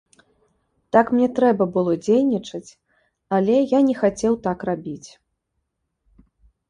[0.95, 2.75] Так мне трэба было дзейнічаць,
[3.37, 5.09] але я не хацеў так рабіць.